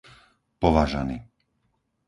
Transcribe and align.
Považany 0.65 1.17